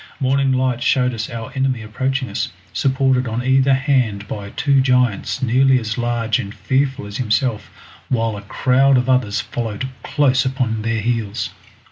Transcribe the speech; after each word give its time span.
morning 0.19 0.51
light 0.51 0.81
showed 0.81 1.13
us 1.13 1.29
our 1.29 1.51
enemy 1.53 1.83
approaching 1.83 2.27
us, 2.27 2.51
supported 2.73 3.27
on 3.27 3.45
either 3.45 3.75
hand 3.75 4.27
by 4.27 4.49
two 4.49 4.81
giants 4.81 5.43
nearly 5.43 5.77
as 5.77 5.95
large 5.95 6.39
and 6.39 6.55
fearful 6.55 7.05
as 7.05 7.17
himself, 7.17 7.69
while 8.09 8.35
a 8.35 8.41
crowd 8.41 8.97
of 8.97 9.07
others 9.07 9.41
followed 9.41 9.87
close 10.01 10.43
upon 10.43 10.81
their 10.81 11.01
heels. 11.01 11.51